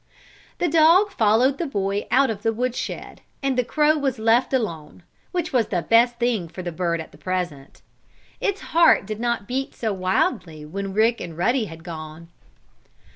The 0.57 0.67
dog 0.67 1.11
followed 1.11 1.59
the 1.59 1.67
boy 1.67 2.07
out 2.09 2.31
of 2.31 2.41
the 2.41 2.51
woodshed, 2.51 3.21
and 3.43 3.55
the 3.55 3.63
crow 3.63 3.95
was 3.99 4.17
left 4.17 4.51
alone, 4.51 5.03
which 5.31 5.53
was 5.53 5.67
the 5.67 5.83
best 5.83 6.17
thing 6.17 6.47
for 6.47 6.63
the 6.63 6.71
bird 6.71 6.99
at 6.99 7.19
present. 7.19 7.83
Its 8.39 8.61
heart 8.73 9.05
did 9.05 9.19
not 9.19 9.47
beat 9.47 9.75
so 9.75 9.93
wildly 9.93 10.65
when 10.65 10.95
Rick 10.95 11.21
and 11.21 11.37
Ruddy 11.37 11.65
had 11.65 11.83
gone. 11.83 12.29